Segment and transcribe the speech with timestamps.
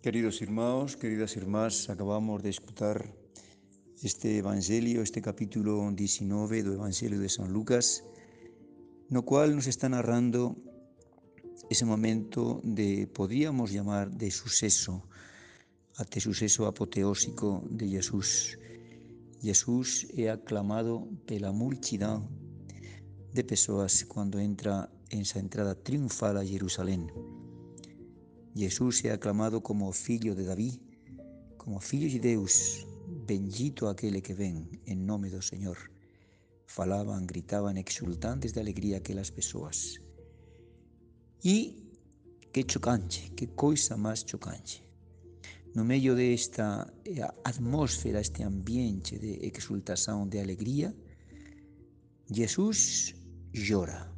[0.00, 3.12] Queridos irmãos, queridas irmás, acabamos de escutar
[4.00, 8.04] este Evangelio, este capítulo 19 do Evangelio de San Lucas,
[9.10, 10.54] no cual nos está narrando
[11.68, 15.02] ese momento de, podríamos llamar, de suceso,
[15.96, 18.56] até suceso apoteósico de Jesús.
[19.42, 22.30] Jesús é aclamado pela multidão
[23.34, 27.10] de persoas quando entra en esa entrada triunfal a Jerusalén.
[28.58, 30.80] Jesús é aclamado como filho de David,
[31.56, 32.84] como filho de Deus,
[33.24, 35.78] bendito aquele que ven en nome do Señor.
[36.66, 40.02] Falaban, gritaban exultantes de alegría aquelas persoas.
[41.44, 41.86] E
[42.50, 44.82] que chocante, que coisa máis chocante.
[45.70, 46.90] No medio desta
[47.46, 50.90] atmósfera, este ambiente de exultación, de alegría,
[52.26, 53.14] Jesús
[53.54, 54.10] llora.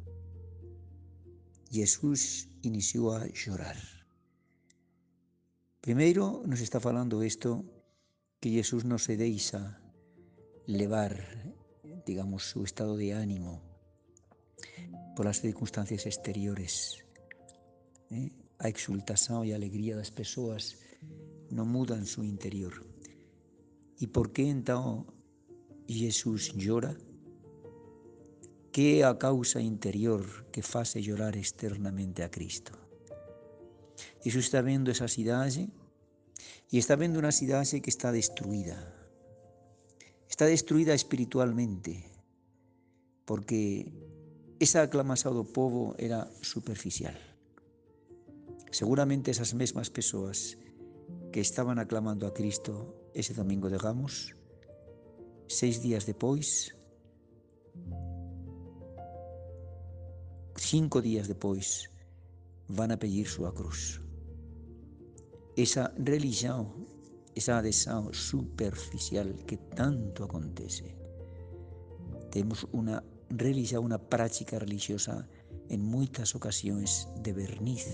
[1.69, 4.00] Jesús iniciou a llorar.
[5.81, 7.65] Primeiro nos está falando isto
[8.37, 9.81] que Jesús non se deixa
[10.69, 11.17] levar,
[12.05, 13.65] digamos, su estado de ánimo
[15.17, 17.01] por las circunstancias exteriores.
[18.13, 18.29] Eh?
[18.61, 20.77] A exultación e a alegría das persoas
[21.49, 22.77] non mudan su interior.
[23.97, 25.09] E por que então
[25.89, 26.93] Jesús llora?
[28.69, 32.80] Que a causa interior que face llorar externamente a Cristo?
[34.23, 35.65] Jesús está vendo esa cidade
[36.71, 38.77] e está vendo unha cidade que está destruída.
[40.29, 42.05] Está destruída espiritualmente
[43.25, 43.89] porque
[44.61, 47.17] esa aclamación do povo era superficial.
[48.69, 50.55] Seguramente esas mesmas persoas
[51.33, 54.37] que estaban aclamando a Cristo ese domingo de Ramos,
[55.49, 56.77] seis días depois,
[60.55, 61.89] cinco días depois,
[62.69, 63.99] van a pedir súa cruz
[65.61, 66.87] esa religión,
[67.35, 70.95] esa adhesión superficial que tanto acontece.
[72.31, 75.27] Tenemos una religión, una práctica religiosa
[75.69, 77.87] en muchas ocasiones de verniz,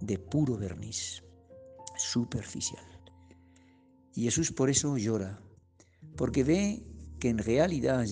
[0.00, 1.22] de puro verniz,
[1.96, 2.84] superficial.
[4.14, 5.40] Y Jesús por eso llora,
[6.16, 6.82] porque ve
[7.18, 8.06] que en realidad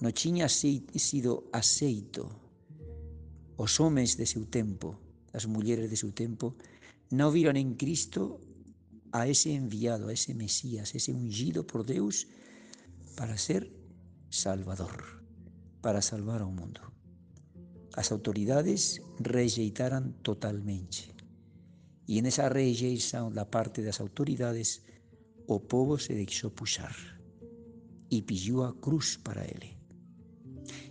[0.00, 2.40] no tinha sido aceito
[3.56, 4.96] os homens de seu tempo,
[5.36, 6.56] as mulleres de seu tempo,
[7.10, 8.40] no vieron en Cristo
[9.12, 12.28] a ese enviado, a ese Mesías, ese ungido por Dios
[13.16, 13.72] para ser
[14.30, 15.24] Salvador,
[15.80, 16.80] para salvar ao mundo.
[17.94, 21.10] As autoridades rejeitaran totalmente.
[22.06, 24.82] E en esa rejeição da parte das autoridades,
[25.46, 26.94] o povo se deixou puxar
[28.10, 29.78] e pediu a cruz para ele.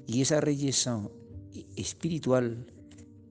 [0.07, 1.11] E esa rejeição
[1.75, 2.43] espiritual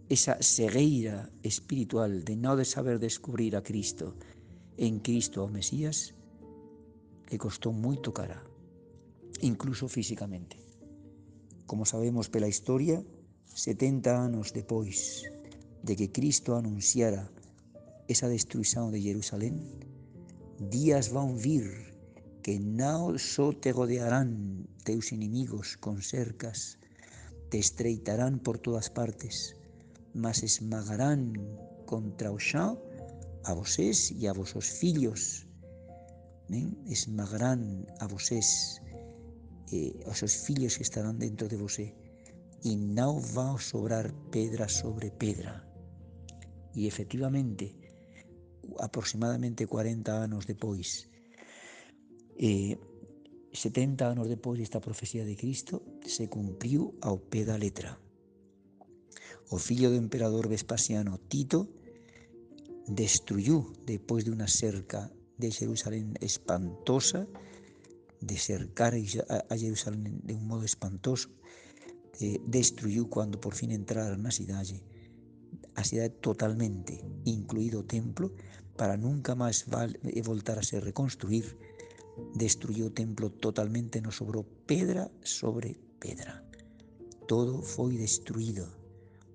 [0.08, 4.16] esa cegueira espiritual de no de saber descubrir a Cristo
[4.78, 6.14] en Cristo o Mesías
[7.28, 8.40] le costó moito cara,
[9.42, 10.56] incluso físicamente.
[11.66, 13.04] Como sabemos pela historia,
[13.52, 15.28] 70 anos depois
[15.82, 17.28] de que Cristo anunciara
[18.08, 19.60] esa destruição de Jerusalén,
[20.56, 21.68] días vão vir
[22.40, 26.80] que non só te rodearán teus inimigos con cercas,
[27.52, 29.57] te estreitarán por todas partes,
[30.14, 31.32] mas esmagarán
[31.86, 32.76] contra o xa
[33.44, 35.46] a vosés e a vosos fillos.
[36.48, 36.76] Ben?
[36.88, 38.80] Esmagarán a vosés
[39.72, 41.96] eh, aos seus fillos que estarán dentro de vosé
[42.64, 45.62] e non va a sobrar pedra sobre pedra.
[46.74, 47.74] E efectivamente,
[48.80, 51.08] aproximadamente 40 anos depois,
[52.36, 52.76] eh,
[53.52, 58.07] 70 anos depois desta profecía de Cristo, se cumpriu ao pé da letra.
[59.50, 61.68] O fillo do emperador Vespasiano Tito
[62.88, 65.08] destruyó despois de unha cerca
[65.40, 67.28] de Jerusalén espantosa,
[68.20, 71.30] de cercar a Jerusalén de un modo espantoso,
[72.20, 74.82] eh, destruyó cando por fin entraron na cidade,
[75.78, 78.34] a cidade totalmente, incluído o templo,
[78.76, 79.64] para nunca máis
[80.26, 81.56] voltar a ser reconstruir,
[82.34, 86.42] destruyó templo totalmente, non sobrou pedra sobre pedra.
[87.30, 88.66] Todo foi destruído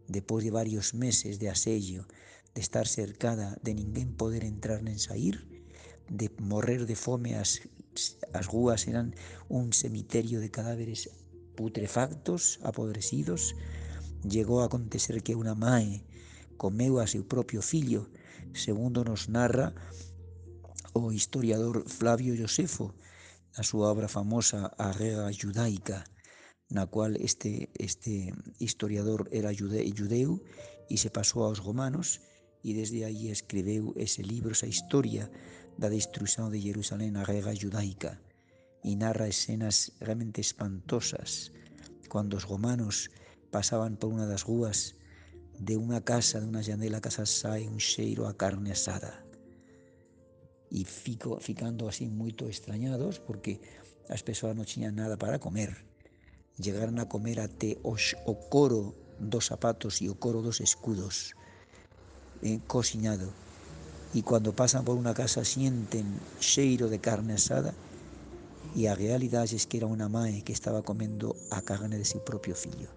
[0.08, 2.08] depois de varios meses de asello,
[2.54, 5.48] de estar cercada, de ninguén poder entrar nen sair,
[6.10, 7.64] de morrer de fome, as,
[8.34, 9.16] as rúas eran
[9.50, 11.10] un cemiterio de cadáveres
[11.56, 13.56] putrefactos, apodrecidos,
[14.24, 16.06] llegou a acontecer que unha mae
[16.58, 18.08] comeu a seu propio fillo,
[18.54, 19.74] segundo nos narra
[20.94, 22.94] o historiador Flavio Josefo
[23.58, 24.94] na súa obra famosa A
[25.34, 26.06] Judaica,
[26.74, 30.42] na cual este, este historiador era judeu
[30.90, 32.20] e se pasou aos romanos
[32.66, 35.30] e desde aí escreveu ese libro, esa historia
[35.78, 38.20] da destruição de Jerusalém na guerra judaica
[38.84, 41.54] e narra escenas realmente espantosas
[42.10, 43.10] quando os romanos
[43.52, 44.96] passavam por uma das ruas
[45.60, 49.14] de uma casa, de uma janela, a casa sai um cheiro a carne assada.
[50.72, 53.62] E fico, ficando assim muito estranhados porque
[54.10, 55.93] as pessoas não tinham nada para comer.
[56.62, 61.34] Chegaram a comer até os, o coro dos zapatos e o coro dos escudos
[62.44, 63.34] eh, cocinado.
[64.14, 66.06] E quando passam por uma casa sentem
[66.40, 67.74] cheiro de carne assada
[68.76, 72.22] e a realidade é que era uma mãe que estava comendo a carne de seu
[72.22, 72.90] próprio filho.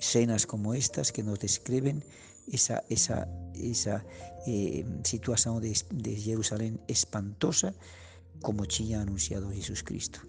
[0.00, 2.02] Cenas como estas que nos descreven
[2.50, 4.04] esa, esa, esa
[4.46, 7.74] eh, situación de, de Jerusalén espantosa
[8.40, 10.20] como tinha anunciado Jesus Cristo.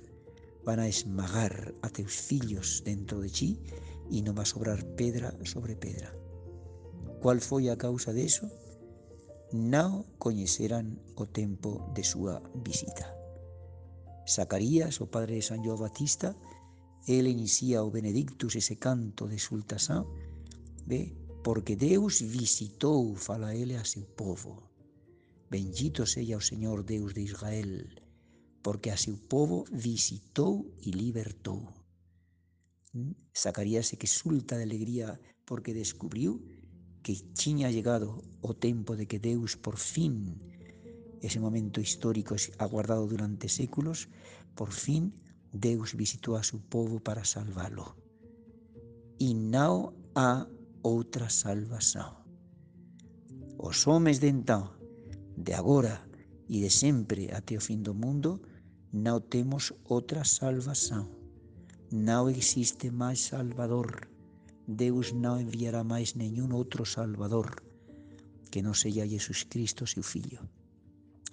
[0.65, 3.49] van a esmagar a teus fillos dentro de ti
[4.11, 6.11] e non va sobrar pedra sobre pedra.
[7.19, 8.47] Cual foi a causa disso?
[9.53, 13.11] Nao coñeceran o tempo de súa visita.
[14.27, 16.35] Zacarías, o padre de San João Batista,
[17.07, 20.07] ele inicia o Benedictus ese canto de Sultasán,
[20.87, 24.71] ve, porque Deus visitou, fala ele a seu povo.
[25.51, 27.87] Bendito seja o Señor Deus de Israel,
[28.63, 31.61] porque a seu povo visitou e libertou.
[33.35, 36.39] Zacarías exulta de alegría porque descubriu
[37.03, 40.39] que tiña llegado o tempo de que Deus por fin,
[41.21, 44.07] ese momento histórico aguardado durante séculos,
[44.55, 45.11] por fin
[45.51, 47.97] Deus visitou a seu povo para salvalo.
[49.19, 50.47] E não há
[50.81, 52.23] outra salvação.
[53.59, 54.71] Os homens de então,
[55.37, 56.07] de agora
[56.49, 58.41] e de sempre até o fin do mundo,
[58.93, 61.09] não temos outra salvação.
[61.91, 64.07] Não existe mais Salvador.
[64.67, 67.49] Deus não enviará mais nenhum outro Salvador
[68.51, 70.39] que não seja Jesus Cristo, seu Filho.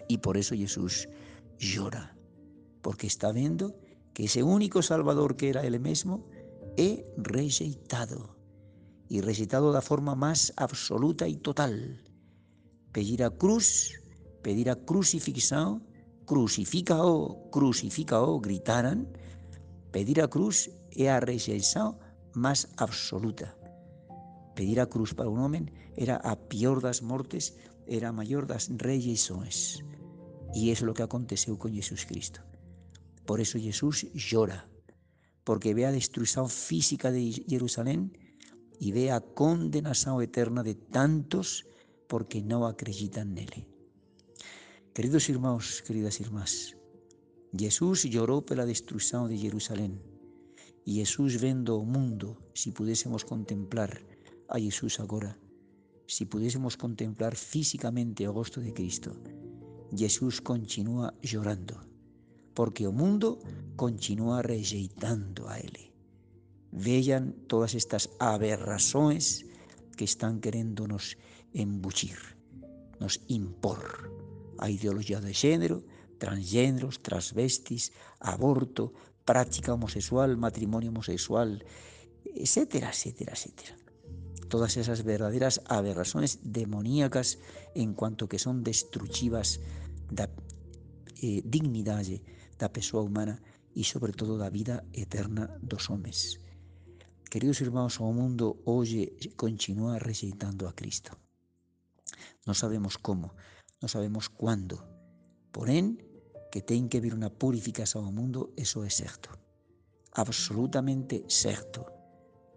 [0.08, 1.06] E por isso Jesus
[1.60, 2.16] chora,
[2.80, 3.74] porque está vendo
[4.14, 6.24] que ese único Salvador que era Ele mesmo
[6.78, 8.40] é rejeitado
[9.10, 11.74] e rejeitado da forma máis absoluta e total.
[12.90, 14.00] Pedir a cruz,
[14.42, 15.82] pedir a crucifixión,
[16.30, 19.10] crucifica-o, crucifica-o, gritaran,
[19.90, 21.98] pedir a cruz é a rejeição
[22.38, 23.50] máis absoluta.
[24.54, 25.66] Pedir a cruz para un homem
[25.98, 27.58] era a pior das mortes,
[27.90, 29.82] era a maior das rejeições.
[30.54, 32.38] E é o que aconteceu con Jesus Cristo.
[33.26, 34.70] Por eso Jesús llora,
[35.42, 38.14] porque ve a destruición física de Jerusalén
[38.78, 41.66] y ve a condenación eterna de tantos
[42.06, 43.69] porque no acreditan nele.
[45.00, 46.76] Queridos irmãos, queridas irmás,
[47.56, 49.98] Jesús lloró por la destruición de Jerusalén
[50.84, 54.04] y Jesús vendo mundo, si pudiésemos contemplar
[54.50, 55.38] a Jesús agora,
[56.06, 59.16] si pudiésemos contemplar físicamente o gosto de Cristo,
[59.96, 61.80] Jesús continúa llorando
[62.52, 63.38] porque o mundo
[63.76, 65.94] continúa rejeitando a Ele.
[66.72, 69.46] Vean todas estas aberrações
[69.96, 71.16] que están querendo nos
[71.54, 72.18] embuchir,
[73.00, 74.28] nos impor
[74.60, 75.82] a ideologia de género,
[76.20, 78.92] transgéneros, transvestis, aborto,
[79.24, 81.64] práctica homosexual, matrimonio homosexual,
[82.24, 83.74] etcétera, etcétera, etcétera.
[84.52, 87.38] Todas esas verdaderas aberrações demoníacas
[87.74, 89.60] en cuanto que son destructivas
[90.10, 90.28] da
[91.22, 92.20] eh, dignidade
[92.58, 93.40] da pessoa humana
[93.74, 96.36] e, sobre todo, da vida eterna dos homens.
[97.30, 101.16] Queridos irmãos, o mundo hoje continua rejeitando a Cristo.
[102.42, 103.30] Non sabemos como,
[103.80, 104.78] non sabemos quando.
[105.50, 105.98] Porém,
[106.52, 109.34] que ten que vir unha purificación ao mundo, eso é certo.
[110.14, 111.88] Absolutamente certo.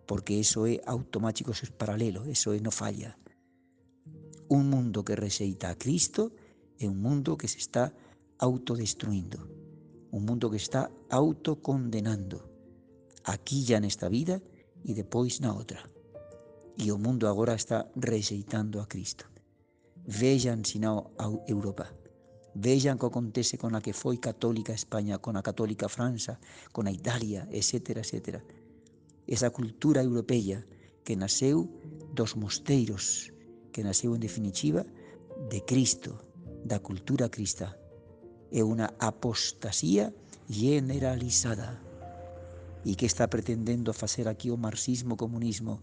[0.05, 3.15] Porque eso é automático, eso é paralelo, eso é no falla.
[4.51, 6.35] Un mundo que rexeita a Cristo
[6.77, 7.95] é un mundo que se está
[8.37, 9.63] autodestruindo
[10.13, 12.47] un mundo que está autocondenando,
[13.25, 14.45] aquí ya nesta vida
[14.85, 15.89] e depois na outra.
[16.77, 19.25] E o mundo agora está rejeitando a Cristo.
[20.05, 21.93] Vejan sinal a Europa.
[22.55, 26.37] Vejan que acontece con a que foi católica España, con a católica França,
[26.71, 28.03] con a Italia, etc.
[28.03, 28.43] etc.
[29.25, 30.67] Esa cultura europeia
[31.03, 31.71] que nasceu
[32.13, 33.31] dos mosteiros,
[33.71, 34.85] que nasceu en definitiva
[35.49, 36.19] de Cristo,
[36.63, 37.75] da cultura cristã
[38.53, 40.13] é unha apostasía
[40.47, 41.81] generalizada
[42.85, 45.81] e que está pretendendo facer aquí o marxismo-comunismo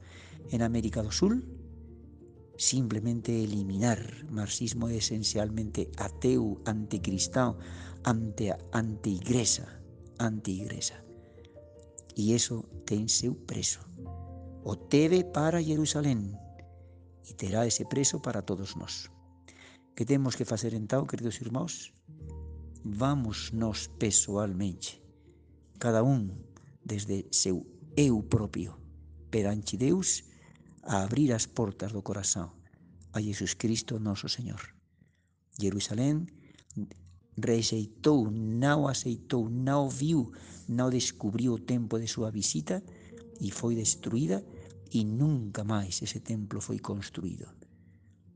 [0.53, 1.45] en América do Sul
[2.61, 7.57] simplemente eliminar marxismo esencialmente ateu, anticristão,
[8.05, 9.81] ante anti-igresa,
[10.21, 11.01] anti-igresa.
[12.21, 13.81] E iso ten seu preso.
[14.61, 16.37] O teve para Jerusalén
[17.25, 19.09] e terá ese preso para todos nós.
[19.97, 21.97] Que temos que facer então, queridos irmãos?
[22.85, 25.01] Vamos nós pessoalmente,
[25.81, 26.29] cada un
[26.85, 27.65] desde seu
[27.97, 28.77] eu propio,
[29.33, 30.29] perante Deus,
[30.83, 32.51] a abrir as portas do corazón
[33.13, 34.77] a Jesus Cristo noso Señor.
[35.59, 36.31] Jerusalén
[37.37, 40.31] rexeitou, non aceitou, non viu,
[40.71, 42.81] non descubriu o tempo de súa visita
[43.41, 44.45] e foi destruída
[44.91, 47.51] e nunca máis ese templo foi construído.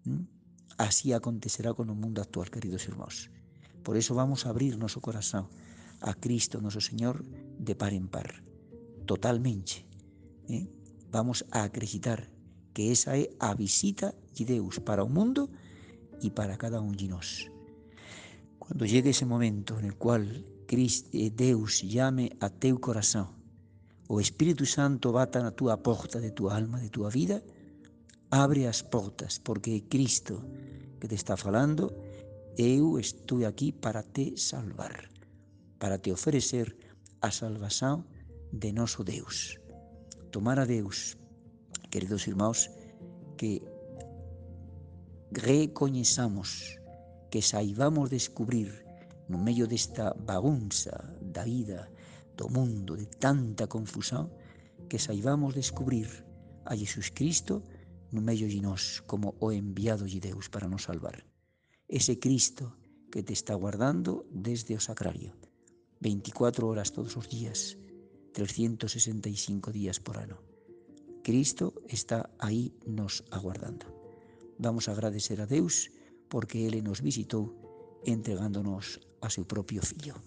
[0.05, 0.27] ¿Mm?
[0.77, 3.31] Así acontecerá con o mundo actual, queridos irmãos.
[3.87, 5.47] Por eso vamos a abrir noso corazón
[6.01, 7.23] a Cristo, noso Señor,
[7.59, 8.43] de par en par,
[9.07, 9.87] totalmente.
[10.49, 10.67] ¿eh?
[11.13, 12.34] Vamos a acreditar
[12.75, 15.49] que esa é a visita de Deus para o mundo
[16.21, 17.49] e para cada un de nós.
[18.59, 20.27] Quando llegue ese momento cual
[20.67, 23.31] Cristo, eh, Deus llame a teu corazón,
[24.09, 27.41] o Espírito Santo bata na túa porta de túa alma, de túa vida,
[28.29, 30.43] abre as portas, porque é Cristo
[31.01, 31.95] que te está falando,
[32.57, 35.09] eu estou aquí para te salvar,
[35.79, 36.77] para te oferecer
[37.21, 38.05] a salvación
[38.53, 39.61] de noso Deus.
[40.31, 41.17] Tomar a Deus,
[41.95, 42.75] queridos irmãos,
[43.39, 43.63] que
[45.31, 46.83] recoñezamos,
[47.31, 48.83] que saibamos descubrir
[49.31, 50.91] no medio desta bagunza
[51.23, 51.87] da vida,
[52.35, 54.27] do mundo, de tanta confusão,
[54.91, 56.11] que saibamos descubrir
[56.67, 57.63] a Jesus Cristo
[58.11, 61.23] no medio de nós como o enviado de Deus para nos salvar.
[61.87, 62.75] Ese Cristo
[63.07, 65.31] que te está guardando desde o sacrario,
[66.03, 67.79] 24 horas todos os días,
[68.35, 70.54] 365 días por ano.
[71.25, 73.87] Cristo está aí nos aguardando.
[74.59, 75.89] Vamos a agradecer a Deus
[76.29, 77.49] porque Ele nos visitou
[78.05, 80.21] entregándonos a seu propio Fillo.